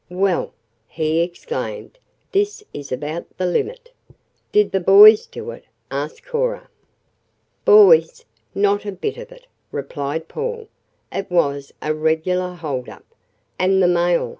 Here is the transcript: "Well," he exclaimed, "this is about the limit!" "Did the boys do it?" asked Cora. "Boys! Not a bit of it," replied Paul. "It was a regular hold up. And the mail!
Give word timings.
"Well," 0.09 0.51
he 0.87 1.19
exclaimed, 1.21 1.99
"this 2.31 2.63
is 2.73 2.91
about 2.91 3.37
the 3.37 3.45
limit!" 3.45 3.91
"Did 4.51 4.71
the 4.71 4.79
boys 4.79 5.27
do 5.27 5.51
it?" 5.51 5.65
asked 5.91 6.25
Cora. 6.25 6.69
"Boys! 7.65 8.25
Not 8.55 8.83
a 8.83 8.93
bit 8.93 9.17
of 9.17 9.31
it," 9.31 9.45
replied 9.71 10.27
Paul. 10.27 10.67
"It 11.11 11.29
was 11.29 11.71
a 11.83 11.93
regular 11.93 12.55
hold 12.55 12.89
up. 12.89 13.05
And 13.59 13.79
the 13.83 13.87
mail! 13.87 14.29